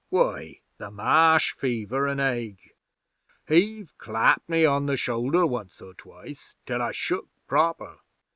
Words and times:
'Why, 0.09 0.61
the 0.79 0.89
Marsh 0.89 1.51
fever 1.53 2.07
an' 2.07 2.19
ague. 2.19 2.71
He've 3.47 3.95
clapped 3.99 4.49
me 4.49 4.65
on 4.65 4.87
the 4.87 4.97
shoulder 4.97 5.45
once 5.45 5.79
or 5.79 5.93
twice 5.93 6.55
till 6.65 6.81
I 6.81 6.91
shook 6.91 7.27
proper. 7.45 7.99